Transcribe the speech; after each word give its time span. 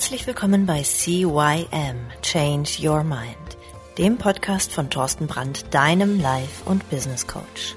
Herzlich 0.00 0.26
willkommen 0.26 0.64
bei 0.64 0.82
CYM 0.82 2.08
Change 2.22 2.70
Your 2.80 3.04
Mind, 3.04 3.36
dem 3.98 4.16
Podcast 4.16 4.72
von 4.72 4.88
Thorsten 4.88 5.26
Brandt, 5.26 5.74
deinem 5.74 6.18
Life- 6.18 6.64
und 6.64 6.88
Business 6.88 7.26
Coach. 7.26 7.76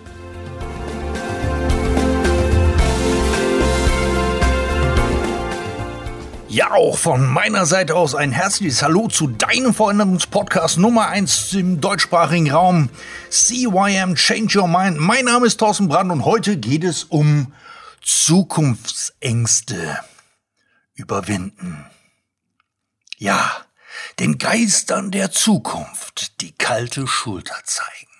Ja, 6.47 6.71
auch 6.71 6.97
von 6.97 7.27
meiner 7.27 7.65
Seite 7.65 7.93
aus 7.95 8.15
ein 8.15 8.31
herzliches 8.31 8.81
Hallo 8.81 9.09
zu 9.09 9.27
deinem 9.27 9.73
Veränderungspodcast 9.73 10.77
Nummer 10.77 11.09
1 11.09 11.51
im 11.55 11.81
deutschsprachigen 11.81 12.49
Raum. 12.49 12.87
CYM 13.31 14.15
Change 14.15 14.59
Your 14.59 14.69
Mind. 14.69 14.97
Mein 14.97 15.25
Name 15.25 15.45
ist 15.45 15.57
Thorsten 15.57 15.89
Brandt 15.89 16.13
und 16.13 16.23
heute 16.23 16.55
geht 16.55 16.85
es 16.85 17.03
um 17.03 17.51
Zukunftsängste 18.01 19.99
überwinden. 20.95 21.85
Ja, 23.23 23.65
den 24.19 24.37
Geistern 24.37 25.09
der 25.09 25.31
Zukunft 25.31 26.41
die 26.41 26.51
kalte 26.51 27.07
Schulter 27.07 27.55
zeigen. 27.63 28.11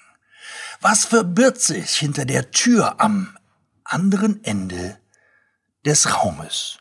Was 0.79 1.03
verbirgt 1.03 1.59
sich 1.59 1.97
hinter 1.97 2.23
der 2.23 2.51
Tür 2.51 3.01
am 3.01 3.37
anderen 3.83 4.41
Ende 4.45 4.97
des 5.85 6.15
Raumes? 6.15 6.77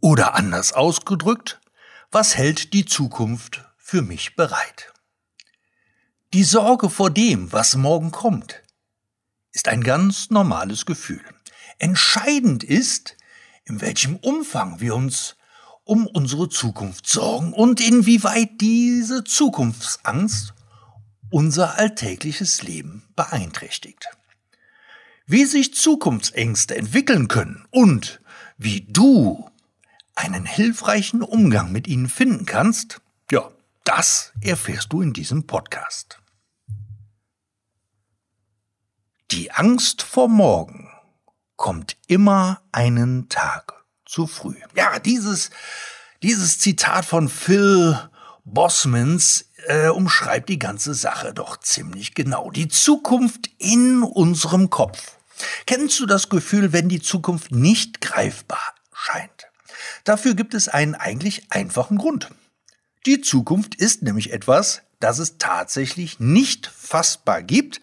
Oder 0.00 0.34
anders 0.34 0.72
ausgedrückt, 0.72 1.60
was 2.10 2.36
hält 2.36 2.72
die 2.72 2.84
Zukunft 2.84 3.64
für 3.76 4.02
mich 4.02 4.34
bereit? 4.34 4.92
Die 6.32 6.42
Sorge 6.42 6.90
vor 6.90 7.10
dem, 7.10 7.52
was 7.52 7.76
morgen 7.76 8.10
kommt, 8.10 8.64
ist 9.52 9.68
ein 9.68 9.84
ganz 9.84 10.30
normales 10.30 10.86
Gefühl. 10.86 11.22
Entscheidend 11.78 12.64
ist, 12.64 13.14
in 13.68 13.80
welchem 13.80 14.16
Umfang 14.16 14.80
wir 14.80 14.94
uns 14.94 15.36
um 15.84 16.06
unsere 16.06 16.48
Zukunft 16.48 17.06
sorgen 17.08 17.52
und 17.52 17.80
inwieweit 17.80 18.60
diese 18.60 19.24
Zukunftsangst 19.24 20.52
unser 21.30 21.78
alltägliches 21.78 22.62
Leben 22.62 23.04
beeinträchtigt. 23.16 24.08
Wie 25.26 25.44
sich 25.44 25.74
Zukunftsängste 25.74 26.76
entwickeln 26.76 27.28
können 27.28 27.66
und 27.70 28.20
wie 28.56 28.82
du 28.88 29.50
einen 30.14 30.46
hilfreichen 30.46 31.22
Umgang 31.22 31.70
mit 31.70 31.86
ihnen 31.86 32.08
finden 32.08 32.44
kannst, 32.44 33.00
ja, 33.30 33.50
das 33.84 34.32
erfährst 34.40 34.92
du 34.92 35.00
in 35.02 35.12
diesem 35.12 35.46
Podcast. 35.46 36.20
Die 39.30 39.52
Angst 39.52 40.02
vor 40.02 40.28
morgen 40.28 40.87
kommt 41.58 41.98
immer 42.06 42.62
einen 42.72 43.28
Tag 43.28 43.84
zu 44.06 44.26
früh. 44.26 44.54
Ja, 44.74 44.98
dieses, 44.98 45.50
dieses 46.22 46.58
Zitat 46.58 47.04
von 47.04 47.28
Phil 47.28 47.98
Bosmans 48.44 49.50
äh, 49.66 49.88
umschreibt 49.88 50.48
die 50.48 50.58
ganze 50.58 50.94
Sache 50.94 51.34
doch 51.34 51.58
ziemlich 51.58 52.14
genau. 52.14 52.50
Die 52.50 52.68
Zukunft 52.68 53.50
in 53.58 54.02
unserem 54.02 54.70
Kopf. 54.70 55.18
Kennst 55.66 56.00
du 56.00 56.06
das 56.06 56.30
Gefühl, 56.30 56.72
wenn 56.72 56.88
die 56.88 57.02
Zukunft 57.02 57.50
nicht 57.50 58.00
greifbar 58.00 58.74
scheint? 58.94 59.48
Dafür 60.04 60.34
gibt 60.34 60.54
es 60.54 60.68
einen 60.68 60.94
eigentlich 60.94 61.50
einfachen 61.50 61.98
Grund. 61.98 62.30
Die 63.04 63.20
Zukunft 63.20 63.74
ist 63.74 64.02
nämlich 64.02 64.32
etwas, 64.32 64.82
das 65.00 65.18
es 65.18 65.38
tatsächlich 65.38 66.20
nicht 66.20 66.66
fassbar 66.66 67.42
gibt, 67.42 67.80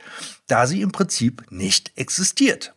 da 0.48 0.66
sie 0.66 0.82
im 0.82 0.92
Prinzip 0.92 1.46
nicht 1.50 1.92
existiert. 1.98 2.75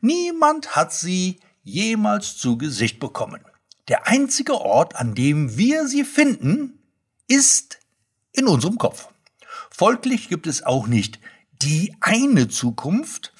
Niemand 0.00 0.76
hat 0.76 0.92
sie 0.92 1.40
jemals 1.62 2.36
zu 2.36 2.58
Gesicht 2.58 3.00
bekommen. 3.00 3.44
Der 3.88 4.06
einzige 4.06 4.60
Ort, 4.60 4.96
an 4.96 5.14
dem 5.14 5.56
wir 5.56 5.86
sie 5.86 6.04
finden, 6.04 6.82
ist 7.28 7.78
in 8.32 8.46
unserem 8.46 8.78
Kopf. 8.78 9.08
Folglich 9.70 10.28
gibt 10.28 10.46
es 10.46 10.62
auch 10.62 10.86
nicht 10.86 11.20
die 11.62 11.96
eine 12.00 12.48
Zukunft, 12.48 13.32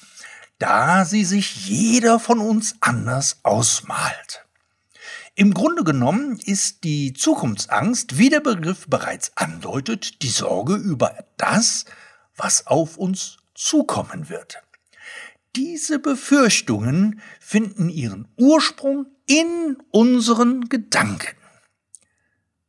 da 0.59 1.05
sie 1.05 1.23
sich 1.23 1.67
jeder 1.67 2.19
von 2.19 2.39
uns 2.39 2.75
anders 2.79 3.39
ausmalt. 3.43 4.45
Im 5.35 5.53
Grunde 5.53 5.83
genommen 5.83 6.39
ist 6.39 6.83
die 6.83 7.13
Zukunftsangst, 7.13 8.17
wie 8.17 8.29
der 8.29 8.39
Begriff 8.39 8.87
bereits 8.87 9.31
andeutet, 9.35 10.23
die 10.23 10.29
Sorge 10.29 10.73
über 10.73 11.15
das, 11.37 11.85
was 12.35 12.65
auf 12.65 12.97
uns 12.97 13.37
zukommen 13.53 14.29
wird. 14.29 14.63
Diese 15.57 15.97
Befürchtungen 15.97 17.19
finden 17.39 17.89
ihren 17.89 18.27
Ursprung 18.37 19.07
in 19.25 19.75
unseren 19.89 20.69
Gedanken. 20.69 21.35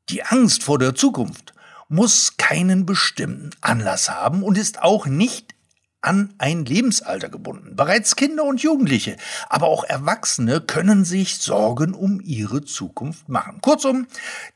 Die 0.09 0.22
Angst 0.22 0.62
vor 0.62 0.78
der 0.78 0.94
Zukunft 0.94 1.53
muss 1.91 2.38
keinen 2.38 2.87
bestimmten 2.87 3.50
Anlass 3.60 4.09
haben 4.09 4.43
und 4.43 4.56
ist 4.56 4.81
auch 4.81 5.04
nicht 5.04 5.54
an 6.00 6.32
ein 6.38 6.65
Lebensalter 6.65 7.28
gebunden. 7.28 7.76
Bereits 7.76 8.16
Kinder 8.16 8.44
und 8.44 8.62
Jugendliche, 8.62 9.19
aber 9.50 9.66
auch 9.66 9.84
Erwachsene 9.84 10.62
können 10.62 11.05
sich 11.05 11.37
Sorgen 11.37 11.93
um 11.93 12.22
ihre 12.25 12.65
Zukunft 12.65 13.28
machen. 13.28 13.60
Kurzum, 13.60 14.06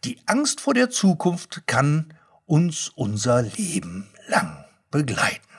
die 0.05 0.17
Angst 0.25 0.63
vor 0.63 0.73
der 0.73 0.89
Zukunft 0.89 1.67
kann 1.67 2.15
uns 2.47 2.89
unser 2.95 3.43
Leben 3.43 4.09
lang 4.27 4.65
begleiten. 4.91 5.52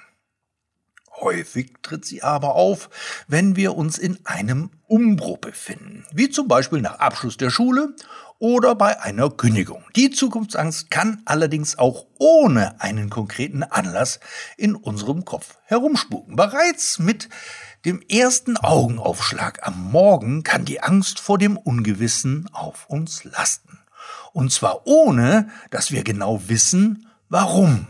Häufig 1.23 1.71
tritt 1.81 2.03
sie 2.03 2.21
aber 2.21 2.55
auf, 2.55 2.89
wenn 3.29 3.55
wir 3.55 3.77
uns 3.77 3.97
in 3.97 4.19
einem 4.25 4.71
Umbruch 4.87 5.37
befinden, 5.37 6.05
wie 6.11 6.29
zum 6.29 6.49
Beispiel 6.49 6.81
nach 6.81 6.99
Abschluss 6.99 7.37
der 7.37 7.49
Schule 7.49 7.95
oder 8.39 8.75
bei 8.75 9.01
einer 9.01 9.29
Kündigung. 9.29 9.85
Die 9.95 10.11
Zukunftsangst 10.11 10.91
kann 10.91 11.21
allerdings 11.23 11.79
auch 11.79 12.07
ohne 12.19 12.81
einen 12.81 13.09
konkreten 13.09 13.63
Anlass 13.63 14.19
in 14.57 14.75
unserem 14.75 15.23
Kopf 15.23 15.59
herumspuken. 15.63 16.35
Bereits 16.35 16.99
mit 16.99 17.29
dem 17.85 18.01
ersten 18.09 18.57
Augenaufschlag 18.57 19.65
am 19.65 19.91
Morgen 19.91 20.43
kann 20.43 20.65
die 20.65 20.81
Angst 20.81 21.21
vor 21.21 21.37
dem 21.37 21.55
Ungewissen 21.55 22.49
auf 22.51 22.89
uns 22.89 23.23
lasten. 23.23 23.79
Und 24.33 24.51
zwar 24.51 24.85
ohne, 24.87 25.47
dass 25.71 25.91
wir 25.91 26.03
genau 26.03 26.49
wissen, 26.49 27.07
warum. 27.29 27.87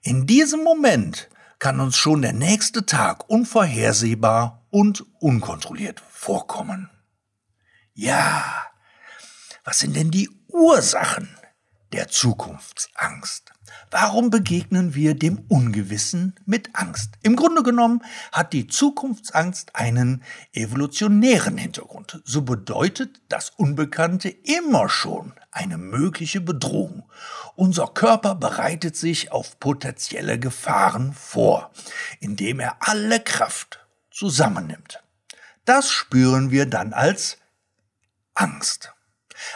In 0.00 0.26
diesem 0.26 0.64
Moment 0.64 1.28
kann 1.62 1.78
uns 1.78 1.96
schon 1.96 2.22
der 2.22 2.32
nächste 2.32 2.86
Tag 2.86 3.30
unvorhersehbar 3.30 4.66
und 4.70 5.06
unkontrolliert 5.20 6.02
vorkommen. 6.10 6.90
Ja, 7.94 8.64
was 9.62 9.78
sind 9.78 9.94
denn 9.94 10.10
die 10.10 10.28
Ursachen 10.48 11.38
der 11.92 12.08
Zukunftsangst? 12.08 13.52
Warum 13.92 14.30
begegnen 14.30 14.96
wir 14.96 15.14
dem 15.14 15.38
Ungewissen 15.46 16.34
mit 16.46 16.70
Angst? 16.72 17.10
Im 17.22 17.36
Grunde 17.36 17.62
genommen 17.62 18.02
hat 18.32 18.52
die 18.52 18.66
Zukunftsangst 18.66 19.76
einen 19.76 20.24
evolutionären 20.52 21.58
Hintergrund. 21.58 22.20
So 22.24 22.42
bedeutet 22.42 23.22
das 23.28 23.50
Unbekannte 23.50 24.30
immer 24.30 24.88
schon 24.88 25.32
eine 25.52 25.78
mögliche 25.78 26.40
Bedrohung. 26.40 27.08
Unser 27.54 27.86
Körper 27.86 28.34
bereitet 28.34 28.96
sich 28.96 29.30
auf 29.30 29.60
potenzielle 29.60 30.38
Gefahren 30.38 31.12
vor, 31.12 31.70
indem 32.20 32.58
er 32.58 32.76
alle 32.80 33.20
Kraft 33.20 33.86
zusammennimmt. 34.10 35.02
Das 35.64 35.90
spüren 35.90 36.50
wir 36.50 36.66
dann 36.66 36.92
als 36.92 37.38
Angst. 38.34 38.92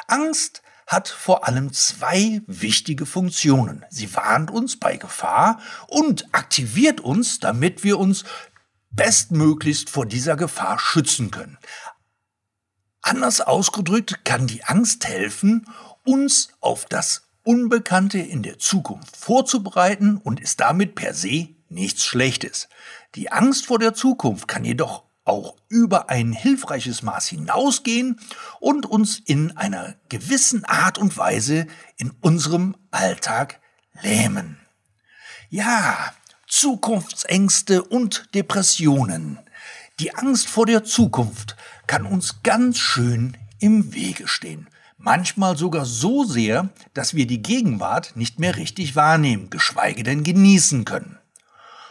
Angst 0.07 0.63
hat 0.87 1.09
vor 1.09 1.47
allem 1.47 1.73
zwei 1.73 2.43
wichtige 2.47 3.07
Funktionen. 3.07 3.85
Sie 3.91 4.15
warnt 4.15 4.51
uns 4.51 4.79
bei 4.79 4.97
Gefahr 4.97 5.61
und 5.89 6.33
aktiviert 6.33 7.01
uns, 7.01 7.41
damit 7.41 7.83
wir 7.83 7.99
uns 7.99 8.25
bestmöglichst 8.91 9.91
vor 9.91 10.07
dieser 10.07 10.37
Gefahr 10.37 10.79
schützen 10.79 11.31
können. 11.31 11.59
Anders 13.07 13.41
ausgedrückt 13.41 14.25
kann 14.25 14.49
die 14.49 14.65
Angst 14.65 15.07
helfen, 15.07 15.69
uns 16.03 16.49
auf 16.61 16.87
das 16.87 17.29
Unbekannte 17.45 18.19
in 18.19 18.43
der 18.43 18.59
Zukunft 18.59 19.17
vorzubereiten 19.17 20.17
und 20.17 20.41
ist 20.41 20.59
damit 20.59 20.97
per 20.97 21.15
se 21.15 21.51
nichts 21.69 22.05
Schlechtes. 22.05 22.69
Die 23.15 23.31
Angst 23.31 23.67
vor 23.67 23.79
der 23.79 23.95
Zukunft 23.95 24.49
kann 24.49 24.65
jedoch 24.65 25.05
auch 25.25 25.55
über 25.69 26.11
ein 26.11 26.33
hilfreiches 26.33 27.03
Maß 27.03 27.29
hinausgehen 27.29 28.19
und 28.59 28.87
uns 28.87 29.21
in 29.21 29.57
einer 29.57 29.95
gewissen 30.09 30.65
Art 30.65 30.99
und 30.99 31.17
Weise 31.17 31.69
in 31.99 32.11
unserem 32.23 32.75
Alltag 32.91 33.61
lähmen. 34.03 34.59
Ja, 35.49 36.13
Zukunftsängste 36.49 37.85
und 37.85 38.35
Depressionen. 38.35 39.39
Die 40.01 40.15
Angst 40.15 40.49
vor 40.49 40.67
der 40.67 40.83
Zukunft 40.83 41.57
kann 41.87 42.07
uns 42.07 42.43
ganz 42.43 42.79
schön 42.79 43.37
im 43.59 43.95
Wege 43.95 44.29
stehen. 44.29 44.69
Manchmal 44.99 45.57
sogar 45.57 45.85
so 45.85 46.25
sehr, 46.25 46.71
dass 46.95 47.15
wir 47.15 47.27
die 47.27 47.43
Gegenwart 47.43 48.17
nicht 48.17 48.39
mehr 48.39 48.57
richtig 48.57 48.97
wahrnehmen, 48.97 49.51
geschweige 49.51 50.03
denn 50.03 50.25
genießen 50.25 50.85
können. 50.85 51.19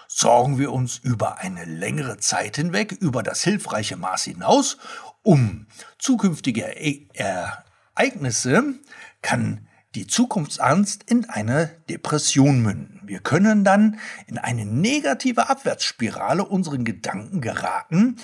Sorgen 0.07 0.59
wir 0.59 0.71
uns 0.71 0.97
über 0.97 1.39
eine 1.39 1.65
längere 1.65 2.17
Zeit 2.17 2.55
hinweg 2.55 2.91
über 2.93 3.21
das 3.23 3.43
hilfreiche 3.43 3.97
Maß 3.97 4.23
hinaus 4.23 4.77
um 5.25 5.65
zukünftige 5.97 6.75
Ereignisse 7.15 8.75
kann 9.21 9.67
die 9.95 10.05
Zukunftsangst 10.05 11.09
in 11.09 11.27
eine 11.29 11.71
Depression 11.89 12.61
münden. 12.61 13.01
Wir 13.05 13.19
können 13.19 13.63
dann 13.63 13.99
in 14.27 14.37
eine 14.37 14.65
negative 14.65 15.49
Abwärtsspirale 15.49 16.45
unseren 16.45 16.85
Gedanken 16.85 17.41
geraten, 17.41 18.17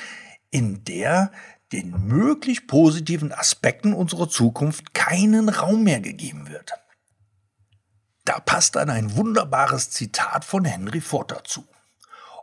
in 0.51 0.83
der 0.83 1.31
den 1.71 2.07
möglich 2.07 2.67
positiven 2.67 3.31
Aspekten 3.31 3.93
unserer 3.93 4.29
Zukunft 4.29 4.93
keinen 4.93 5.49
Raum 5.49 5.83
mehr 5.83 6.01
gegeben 6.01 6.49
wird. 6.49 6.73
Da 8.25 8.39
passt 8.39 8.75
dann 8.75 8.89
ein 8.89 9.15
wunderbares 9.15 9.89
Zitat 9.89 10.45
von 10.45 10.65
Henry 10.65 11.01
Ford 11.01 11.31
dazu. 11.31 11.67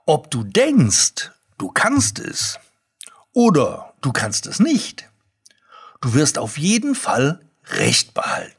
Ob 0.07 0.31
du 0.31 0.43
denkst, 0.43 1.31
du 1.59 1.71
kannst 1.71 2.19
es 2.19 2.59
oder 3.33 3.95
du 4.01 4.13
kannst 4.13 4.47
es 4.47 4.59
nicht, 4.59 5.09
du 6.01 6.15
wirst 6.15 6.39
auf 6.39 6.59
jeden 6.59 6.95
Fall 6.95 7.41
Recht 7.71 8.15
behalten. 8.15 8.55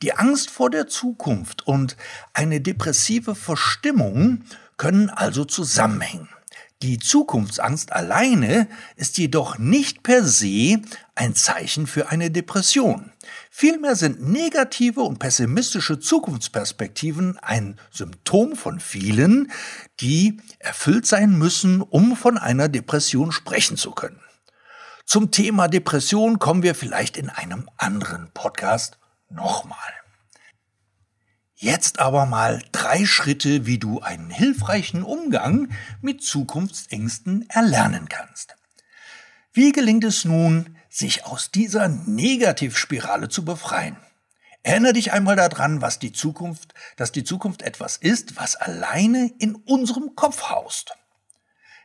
Die 0.00 0.14
Angst 0.14 0.50
vor 0.50 0.70
der 0.70 0.86
Zukunft 0.86 1.66
und 1.66 1.96
eine 2.32 2.60
depressive 2.60 3.34
Verstimmung 3.34 4.44
können 4.76 5.10
also 5.10 5.44
zusammenhängen. 5.44 6.28
Die 6.82 6.98
Zukunftsangst 6.98 7.92
alleine 7.92 8.66
ist 8.96 9.16
jedoch 9.16 9.56
nicht 9.56 10.02
per 10.02 10.24
se 10.24 10.82
ein 11.14 11.36
Zeichen 11.36 11.86
für 11.86 12.10
eine 12.10 12.32
Depression. 12.32 13.12
Vielmehr 13.52 13.94
sind 13.94 14.20
negative 14.20 15.02
und 15.02 15.20
pessimistische 15.20 16.00
Zukunftsperspektiven 16.00 17.38
ein 17.38 17.78
Symptom 17.92 18.56
von 18.56 18.80
vielen, 18.80 19.52
die 20.00 20.40
erfüllt 20.58 21.06
sein 21.06 21.38
müssen, 21.38 21.82
um 21.82 22.16
von 22.16 22.36
einer 22.36 22.68
Depression 22.68 23.30
sprechen 23.30 23.76
zu 23.76 23.92
können. 23.92 24.20
Zum 25.06 25.30
Thema 25.30 25.68
Depression 25.68 26.40
kommen 26.40 26.64
wir 26.64 26.74
vielleicht 26.74 27.16
in 27.16 27.30
einem 27.30 27.70
anderen 27.76 28.32
Podcast 28.34 28.98
nochmal. 29.28 30.01
Jetzt 31.62 32.00
aber 32.00 32.26
mal 32.26 32.60
drei 32.72 33.06
Schritte, 33.06 33.66
wie 33.66 33.78
du 33.78 34.00
einen 34.00 34.30
hilfreichen 34.30 35.04
Umgang 35.04 35.68
mit 36.00 36.20
Zukunftsängsten 36.20 37.48
erlernen 37.48 38.08
kannst. 38.08 38.56
Wie 39.52 39.70
gelingt 39.70 40.02
es 40.02 40.24
nun, 40.24 40.76
sich 40.90 41.24
aus 41.24 41.52
dieser 41.52 41.86
Negativspirale 41.86 43.28
zu 43.28 43.44
befreien? 43.44 43.96
Erinnere 44.64 44.94
dich 44.94 45.12
einmal 45.12 45.36
daran, 45.36 45.80
was 45.80 46.00
die 46.00 46.10
Zukunft, 46.10 46.74
dass 46.96 47.12
die 47.12 47.22
Zukunft 47.22 47.62
etwas 47.62 47.96
ist, 47.96 48.34
was 48.36 48.56
alleine 48.56 49.30
in 49.38 49.54
unserem 49.54 50.16
Kopf 50.16 50.50
haust. 50.50 50.96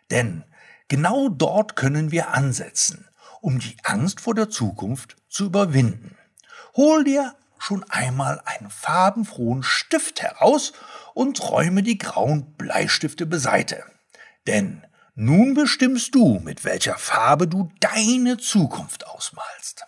Denn 0.09 0.43
genau 0.87 1.29
dort 1.29 1.75
können 1.75 2.09
wir 2.09 2.33
ansetzen, 2.33 3.07
um 3.41 3.59
die 3.59 3.77
Angst 3.83 4.21
vor 4.21 4.33
der 4.33 4.49
Zukunft 4.49 5.17
zu 5.29 5.45
überwinden. 5.45 6.17
Hol 6.75 7.03
dir 7.03 7.35
schon 7.59 7.83
einmal 7.89 8.41
einen 8.45 8.69
farbenfrohen 8.69 9.63
Stift 9.63 10.21
heraus 10.21 10.73
und 11.13 11.41
räume 11.49 11.83
die 11.83 11.97
grauen 11.97 12.55
Bleistifte 12.55 13.25
beiseite. 13.25 13.83
Denn 14.45 14.85
nun 15.15 15.53
bestimmst 15.53 16.13
du, 16.13 16.39
mit 16.39 16.63
welcher 16.63 16.97
Farbe 16.97 17.47
du 17.47 17.71
deine 17.79 18.37
Zukunft 18.37 19.07
ausmalst. 19.07 19.85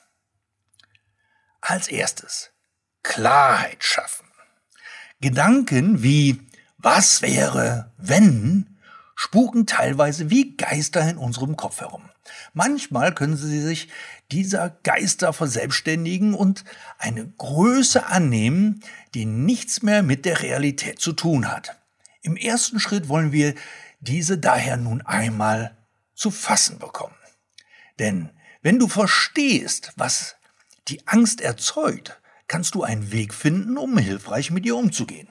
Als 1.62 1.88
erstes 1.88 2.52
Klarheit 3.04 3.84
schaffen. 3.84 4.28
Gedanken 5.22 6.02
wie 6.02 6.48
was 6.78 7.22
wäre, 7.22 7.92
wenn, 7.98 8.80
spuken 9.16 9.68
teilweise 9.68 10.30
wie 10.30 10.56
Geister 10.56 11.08
in 11.10 11.18
unserem 11.18 11.58
Kopf 11.58 11.82
herum. 11.82 12.10
Manchmal 12.54 13.14
können 13.14 13.38
sie 13.38 13.62
sich 13.62 13.90
dieser 14.32 14.70
Geister 14.84 15.34
verselbstständigen 15.34 16.34
und 16.34 16.64
eine 16.98 17.28
Größe 17.28 18.06
annehmen, 18.06 18.84
die 19.14 19.26
nichts 19.26 19.82
mehr 19.82 20.04
mit 20.04 20.26
der 20.26 20.42
Realität 20.42 21.00
zu 21.00 21.14
tun 21.14 21.52
hat. 21.52 21.80
Im 22.22 22.36
ersten 22.36 22.80
Schritt 22.80 23.10
wollen 23.10 23.32
wir 23.32 23.56
diese 24.00 24.38
daher 24.38 24.78
nun 24.78 25.02
einmal 25.02 25.78
zu 26.14 26.32
fassen 26.32 26.80
bekommen. 26.80 27.16
Denn 27.98 28.30
wenn 28.62 28.80
du 28.80 28.88
verstehst, 28.88 29.94
was 29.96 30.36
die 30.88 31.08
Angst 31.08 31.42
erzeugt, 31.42 32.20
kannst 32.48 32.76
du 32.76 32.84
einen 32.84 33.12
Weg 33.12 33.34
finden, 33.34 33.78
um 33.78 33.98
hilfreich 33.98 34.52
mit 34.52 34.66
ihr 34.66 34.76
umzugehen. 34.76 35.30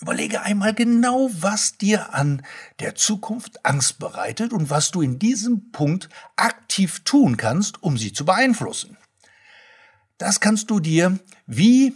Überlege 0.00 0.42
einmal 0.42 0.74
genau, 0.74 1.30
was 1.32 1.78
dir 1.78 2.14
an 2.14 2.42
der 2.80 2.94
Zukunft 2.94 3.64
Angst 3.64 3.98
bereitet 3.98 4.52
und 4.52 4.70
was 4.70 4.90
du 4.90 5.02
in 5.02 5.18
diesem 5.18 5.70
Punkt 5.72 6.08
aktiv 6.36 7.00
tun 7.04 7.36
kannst, 7.36 7.82
um 7.82 7.96
sie 7.96 8.12
zu 8.12 8.24
beeinflussen. 8.24 8.96
Das 10.18 10.40
kannst 10.40 10.70
du 10.70 10.80
dir 10.80 11.18
wie 11.46 11.94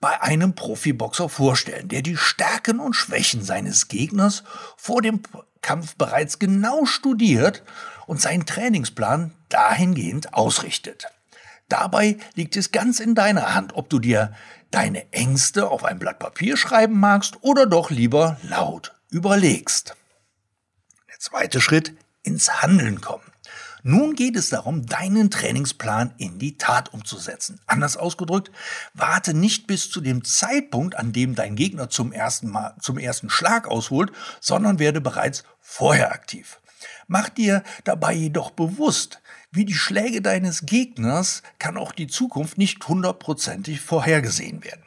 bei 0.00 0.20
einem 0.22 0.54
Profiboxer 0.54 1.28
vorstellen, 1.28 1.88
der 1.88 2.02
die 2.02 2.16
Stärken 2.16 2.78
und 2.78 2.94
Schwächen 2.94 3.42
seines 3.42 3.88
Gegners 3.88 4.44
vor 4.76 5.02
dem 5.02 5.20
Kampf 5.60 5.96
bereits 5.96 6.38
genau 6.38 6.84
studiert 6.84 7.64
und 8.06 8.20
seinen 8.20 8.46
Trainingsplan 8.46 9.32
dahingehend 9.48 10.34
ausrichtet. 10.34 11.06
Dabei 11.68 12.16
liegt 12.34 12.56
es 12.56 12.72
ganz 12.72 13.00
in 13.00 13.14
deiner 13.14 13.54
Hand, 13.54 13.74
ob 13.74 13.90
du 13.90 13.98
dir 13.98 14.32
deine 14.70 15.12
Ängste 15.12 15.68
auf 15.70 15.84
ein 15.84 15.98
Blatt 15.98 16.18
Papier 16.18 16.56
schreiben 16.56 16.98
magst 16.98 17.38
oder 17.42 17.66
doch 17.66 17.90
lieber 17.90 18.38
laut 18.42 18.94
überlegst. 19.10 19.96
Der 21.08 21.18
zweite 21.18 21.60
Schritt, 21.60 21.94
ins 22.22 22.62
Handeln 22.62 23.00
kommen. 23.00 23.24
Nun 23.82 24.14
geht 24.14 24.36
es 24.36 24.50
darum, 24.50 24.86
deinen 24.86 25.30
Trainingsplan 25.30 26.12
in 26.18 26.38
die 26.38 26.58
Tat 26.58 26.92
umzusetzen. 26.92 27.60
Anders 27.66 27.96
ausgedrückt, 27.96 28.50
warte 28.92 29.34
nicht 29.34 29.66
bis 29.66 29.90
zu 29.90 30.00
dem 30.00 30.24
Zeitpunkt, 30.24 30.96
an 30.96 31.12
dem 31.12 31.34
dein 31.34 31.56
Gegner 31.56 31.88
zum 31.88 32.12
ersten 32.12 32.50
Mal, 32.50 32.74
zum 32.80 32.98
ersten 32.98 33.30
Schlag 33.30 33.68
ausholt, 33.68 34.12
sondern 34.40 34.78
werde 34.78 35.00
bereits 35.00 35.44
vorher 35.60 36.12
aktiv. 36.12 36.60
Mach 37.06 37.28
dir 37.28 37.62
dabei 37.84 38.12
jedoch 38.12 38.50
bewusst, 38.50 39.20
wie 39.50 39.64
die 39.64 39.74
Schläge 39.74 40.20
deines 40.20 40.66
Gegners 40.66 41.42
kann 41.58 41.76
auch 41.76 41.92
die 41.92 42.06
Zukunft 42.06 42.58
nicht 42.58 42.86
hundertprozentig 42.86 43.80
vorhergesehen 43.80 44.62
werden. 44.64 44.84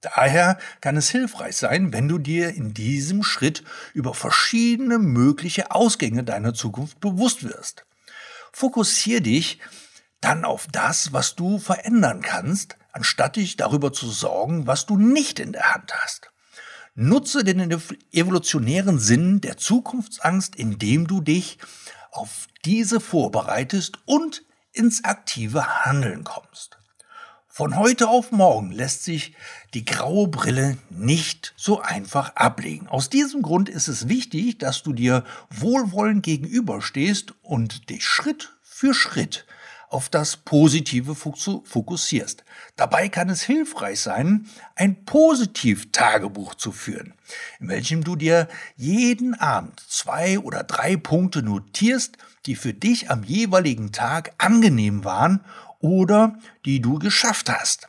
Daher 0.00 0.58
kann 0.80 0.96
es 0.96 1.10
hilfreich 1.10 1.56
sein, 1.56 1.92
wenn 1.92 2.08
du 2.08 2.18
dir 2.18 2.54
in 2.54 2.72
diesem 2.72 3.22
Schritt 3.22 3.62
über 3.92 4.14
verschiedene 4.14 4.98
mögliche 4.98 5.70
Ausgänge 5.72 6.24
deiner 6.24 6.54
Zukunft 6.54 7.00
bewusst 7.00 7.44
wirst. 7.44 7.84
Fokussier 8.52 9.20
dich 9.20 9.58
dann 10.22 10.44
auf 10.44 10.66
das, 10.72 11.12
was 11.12 11.34
du 11.34 11.58
verändern 11.58 12.22
kannst, 12.22 12.76
anstatt 12.92 13.36
dich 13.36 13.56
darüber 13.56 13.92
zu 13.92 14.10
sorgen, 14.10 14.66
was 14.66 14.86
du 14.86 14.96
nicht 14.96 15.38
in 15.38 15.52
der 15.52 15.74
Hand 15.74 15.94
hast. 15.94 16.29
Nutze 16.94 17.44
den 17.44 17.60
evolutionären 18.12 18.98
Sinn 18.98 19.40
der 19.40 19.56
Zukunftsangst, 19.56 20.56
indem 20.56 21.06
du 21.06 21.20
dich 21.20 21.58
auf 22.10 22.48
diese 22.64 23.00
vorbereitest 23.00 23.98
und 24.06 24.42
ins 24.72 25.04
aktive 25.04 25.84
Handeln 25.84 26.24
kommst. 26.24 26.78
Von 27.52 27.76
heute 27.76 28.08
auf 28.08 28.30
morgen 28.30 28.70
lässt 28.70 29.04
sich 29.04 29.34
die 29.74 29.84
graue 29.84 30.28
Brille 30.28 30.78
nicht 30.88 31.52
so 31.56 31.80
einfach 31.80 32.36
ablegen. 32.36 32.86
Aus 32.86 33.10
diesem 33.10 33.42
Grund 33.42 33.68
ist 33.68 33.88
es 33.88 34.08
wichtig, 34.08 34.58
dass 34.58 34.82
du 34.82 34.92
dir 34.92 35.24
wohlwollend 35.50 36.22
gegenüberstehst 36.22 37.34
und 37.42 37.90
dich 37.90 38.04
Schritt 38.04 38.52
für 38.62 38.94
Schritt 38.94 39.46
auf 39.90 40.08
das 40.08 40.36
Positive 40.36 41.16
fokussierst. 41.16 42.44
Dabei 42.76 43.08
kann 43.08 43.28
es 43.28 43.42
hilfreich 43.42 44.00
sein, 44.00 44.48
ein 44.76 45.04
Positiv-Tagebuch 45.04 46.54
zu 46.54 46.70
führen, 46.70 47.14
in 47.58 47.68
welchem 47.68 48.04
du 48.04 48.14
dir 48.14 48.48
jeden 48.76 49.34
Abend 49.34 49.80
zwei 49.88 50.38
oder 50.38 50.62
drei 50.62 50.96
Punkte 50.96 51.42
notierst, 51.42 52.18
die 52.46 52.54
für 52.54 52.72
dich 52.72 53.10
am 53.10 53.24
jeweiligen 53.24 53.90
Tag 53.90 54.32
angenehm 54.38 55.04
waren 55.04 55.44
oder 55.80 56.38
die 56.64 56.80
du 56.80 57.00
geschafft 57.00 57.50
hast. 57.50 57.88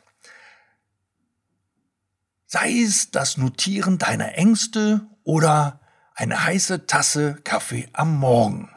Sei 2.46 2.82
es 2.82 3.12
das 3.12 3.36
Notieren 3.36 3.98
deiner 3.98 4.34
Ängste 4.34 5.06
oder 5.22 5.80
eine 6.16 6.44
heiße 6.44 6.86
Tasse 6.86 7.38
Kaffee 7.44 7.88
am 7.92 8.18
Morgen. 8.18 8.71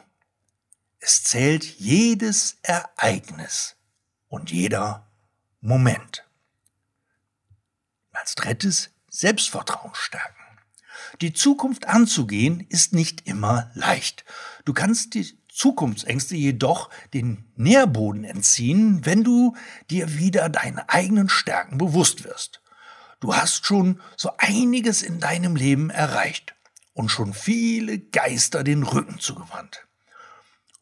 Es 1.08 1.22
zählt 1.22 1.62
jedes 1.78 2.56
Ereignis 2.64 3.76
und 4.26 4.50
jeder 4.50 5.06
Moment. 5.60 6.24
Als 8.10 8.34
drittes 8.34 8.90
Selbstvertrauen 9.08 9.94
stärken. 9.94 10.42
Die 11.20 11.32
Zukunft 11.32 11.86
anzugehen 11.86 12.66
ist 12.70 12.92
nicht 12.92 13.28
immer 13.28 13.70
leicht. 13.74 14.24
Du 14.64 14.72
kannst 14.72 15.14
die 15.14 15.38
Zukunftsängste 15.48 16.34
jedoch 16.34 16.90
den 17.14 17.44
Nährboden 17.54 18.24
entziehen, 18.24 19.06
wenn 19.06 19.22
du 19.22 19.54
dir 19.90 20.18
wieder 20.18 20.48
deine 20.48 20.88
eigenen 20.88 21.28
Stärken 21.28 21.78
bewusst 21.78 22.24
wirst. 22.24 22.62
Du 23.20 23.36
hast 23.36 23.64
schon 23.64 24.02
so 24.16 24.32
einiges 24.38 25.02
in 25.02 25.20
deinem 25.20 25.54
Leben 25.54 25.88
erreicht 25.88 26.56
und 26.94 27.10
schon 27.10 27.32
viele 27.32 28.00
Geister 28.00 28.64
den 28.64 28.82
Rücken 28.82 29.20
zugewandt. 29.20 29.85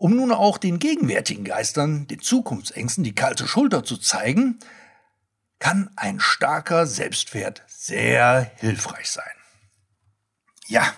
Um 0.05 0.17
nun 0.17 0.33
auch 0.33 0.59
den 0.59 0.81
gegenwärtigen 0.81 1.45
Geistern, 1.45 2.07
den 2.07 2.21
Zukunftsängsten, 2.21 3.05
die 3.05 3.15
kalte 3.15 3.49
Schulter 3.49 3.85
zu 3.85 3.97
zeigen, 3.97 4.59
kann 5.59 5.91
ein 5.97 6.21
starker 6.21 6.87
Selbstwert 6.87 7.63
sehr 7.69 8.53
hilfreich 8.57 9.11
sein. 9.11 9.25
Ja, 10.67 10.93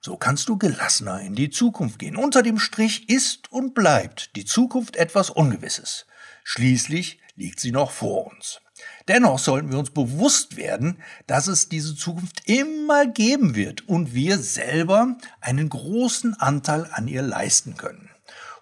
so 0.00 0.16
kannst 0.16 0.48
du 0.48 0.58
gelassener 0.58 1.20
in 1.20 1.36
die 1.36 1.50
Zukunft 1.50 2.00
gehen. 2.00 2.16
Unter 2.16 2.42
dem 2.42 2.58
Strich 2.58 3.08
ist 3.08 3.52
und 3.52 3.72
bleibt 3.72 4.34
die 4.34 4.44
Zukunft 4.44 4.96
etwas 4.96 5.30
Ungewisses. 5.30 6.04
Schließlich 6.42 7.20
liegt 7.36 7.60
sie 7.60 7.70
noch 7.70 7.92
vor 7.92 8.26
uns. 8.26 8.60
Dennoch 9.08 9.38
sollten 9.38 9.70
wir 9.70 9.78
uns 9.78 9.90
bewusst 9.90 10.56
werden, 10.56 10.98
dass 11.26 11.46
es 11.46 11.68
diese 11.68 11.96
Zukunft 11.96 12.42
immer 12.46 13.06
geben 13.06 13.54
wird 13.54 13.88
und 13.88 14.14
wir 14.14 14.38
selber 14.38 15.16
einen 15.40 15.68
großen 15.68 16.34
Anteil 16.34 16.88
an 16.92 17.08
ihr 17.08 17.22
leisten 17.22 17.76
können. 17.76 18.10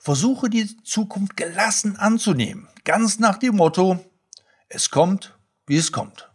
Versuche 0.00 0.49
die 0.49 0.82
Zukunft 0.85 1.37
gelassen 1.37 1.96
anzunehmen, 1.96 2.68
ganz 2.85 3.18
nach 3.18 3.38
dem 3.38 3.56
Motto, 3.56 3.99
es 4.68 4.90
kommt, 4.90 5.37
wie 5.66 5.76
es 5.76 5.90
kommt. 5.90 6.30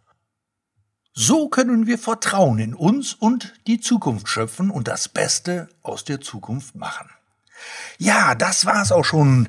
So 1.14 1.48
können 1.48 1.86
wir 1.86 1.98
Vertrauen 1.98 2.58
in 2.58 2.74
uns 2.74 3.12
und 3.12 3.54
die 3.66 3.80
Zukunft 3.80 4.28
schöpfen 4.28 4.70
und 4.70 4.88
das 4.88 5.08
Beste 5.08 5.68
aus 5.82 6.04
der 6.04 6.20
Zukunft 6.20 6.74
machen. 6.74 7.10
Ja, 7.98 8.34
das 8.34 8.64
war's 8.66 8.92
auch 8.92 9.04
schon 9.04 9.48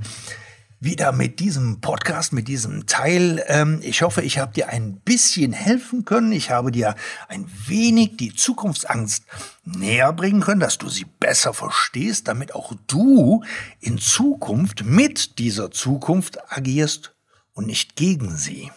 wieder 0.84 1.12
mit 1.14 1.40
diesem 1.40 1.80
Podcast, 1.80 2.34
mit 2.34 2.48
diesem 2.48 2.86
Teil. 2.88 3.44
Ähm, 3.48 3.80
ich 3.82 4.02
hoffe, 4.02 4.22
ich 4.22 4.38
habe 4.38 4.54
dir 4.54 4.70
ein 4.70 4.98
bisschen 4.98 5.54
helfen 5.54 6.04
können. 6.04 6.32
Ich 6.32 6.50
habe 6.50 6.72
dir 6.72 6.96
ein 7.30 7.46
wenig 7.68 8.18
die 8.18 8.36
Zukunftsangst 8.36 9.24
näher 9.64 10.12
bringen 10.12 10.42
können, 10.42 10.60
dass 10.60 10.78
du 10.78 10.90
sie 10.90 11.06
besser 11.20 11.54
verstehst, 11.54 12.28
damit 12.28 12.54
auch 12.54 12.74
du 12.88 13.44
in 13.80 13.98
Zukunft 13.98 14.84
mit 14.84 15.40
dieser 15.40 15.72
Zukunft 15.72 16.52
agierst 16.52 17.14
und 17.54 17.68
nicht 17.68 17.96
gegen 17.96 18.36
sie. 18.36 18.72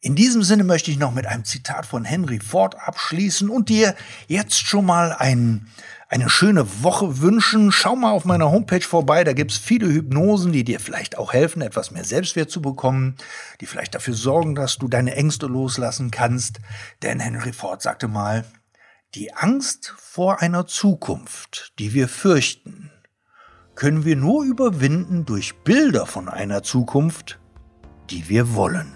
In 0.00 0.14
diesem 0.14 0.42
Sinne 0.42 0.62
möchte 0.62 0.90
ich 0.90 0.98
noch 0.98 1.12
mit 1.12 1.26
einem 1.26 1.44
Zitat 1.44 1.86
von 1.86 2.04
Henry 2.04 2.38
Ford 2.38 2.76
abschließen 2.78 3.48
und 3.48 3.70
dir 3.70 3.96
jetzt 4.28 4.66
schon 4.66 4.84
mal 4.84 5.12
ein, 5.12 5.68
eine 6.08 6.30
schöne 6.30 6.82
Woche 6.82 7.20
wünschen. 7.20 7.72
Schau 7.72 7.96
mal 7.96 8.12
auf 8.12 8.24
meiner 8.24 8.50
Homepage 8.50 8.80
vorbei, 8.80 9.24
da 9.24 9.32
gibt's 9.32 9.56
viele 9.56 9.86
Hypnosen, 9.88 10.52
die 10.52 10.64
dir 10.64 10.80
vielleicht 10.80 11.18
auch 11.18 11.32
helfen, 11.32 11.62
etwas 11.62 11.90
mehr 11.90 12.04
Selbstwert 12.04 12.50
zu 12.50 12.62
bekommen, 12.62 13.16
die 13.60 13.66
vielleicht 13.66 13.94
dafür 13.94 14.14
sorgen, 14.14 14.54
dass 14.54 14.76
du 14.76 14.88
deine 14.88 15.16
Ängste 15.16 15.46
loslassen 15.46 16.10
kannst. 16.10 16.60
Denn 17.02 17.20
Henry 17.20 17.52
Ford 17.52 17.82
sagte 17.82 18.08
mal, 18.08 18.44
die 19.14 19.34
Angst 19.34 19.94
vor 19.98 20.42
einer 20.42 20.66
Zukunft, 20.66 21.72
die 21.78 21.94
wir 21.94 22.08
fürchten, 22.08 22.90
können 23.74 24.04
wir 24.04 24.16
nur 24.16 24.44
überwinden 24.44 25.24
durch 25.24 25.54
Bilder 25.62 26.06
von 26.06 26.28
einer 26.28 26.62
Zukunft, 26.62 27.38
die 28.10 28.28
wir 28.28 28.54
wollen. 28.54 28.95